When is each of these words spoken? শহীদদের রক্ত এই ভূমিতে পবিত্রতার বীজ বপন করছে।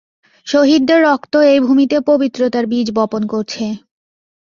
শহীদদের 0.47 0.99
রক্ত 1.03 1.33
এই 1.51 1.59
ভূমিতে 1.59 1.97
পবিত্রতার 2.09 2.65
বীজ 2.67 2.87
বপন 2.97 3.21
করছে। 3.27 3.63